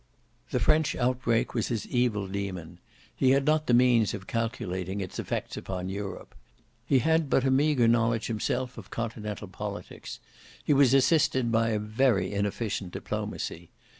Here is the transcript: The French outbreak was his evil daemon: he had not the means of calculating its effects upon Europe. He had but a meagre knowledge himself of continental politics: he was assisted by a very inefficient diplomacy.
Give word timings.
The 0.49 0.59
French 0.59 0.95
outbreak 0.95 1.53
was 1.53 1.67
his 1.67 1.85
evil 1.85 2.27
daemon: 2.27 2.79
he 3.15 3.29
had 3.33 3.45
not 3.45 3.67
the 3.67 3.73
means 3.75 4.15
of 4.15 4.25
calculating 4.25 4.99
its 4.99 5.19
effects 5.19 5.57
upon 5.57 5.89
Europe. 5.89 6.33
He 6.87 6.97
had 7.05 7.29
but 7.29 7.43
a 7.45 7.51
meagre 7.51 7.87
knowledge 7.87 8.25
himself 8.25 8.79
of 8.79 8.89
continental 8.89 9.47
politics: 9.47 10.19
he 10.63 10.73
was 10.73 10.95
assisted 10.95 11.51
by 11.51 11.69
a 11.69 11.77
very 11.77 12.31
inefficient 12.33 12.91
diplomacy. 12.93 13.69